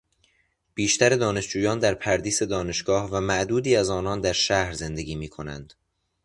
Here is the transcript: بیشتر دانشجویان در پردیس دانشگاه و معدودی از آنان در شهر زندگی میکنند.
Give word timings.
بیشتر 0.73 1.15
دانشجویان 1.15 1.79
در 1.79 1.93
پردیس 1.93 2.43
دانشگاه 2.43 3.09
و 3.11 3.19
معدودی 3.19 3.75
از 3.75 3.89
آنان 3.89 4.21
در 4.21 4.33
شهر 4.33 4.73
زندگی 4.73 5.15
میکنند. 5.15 5.73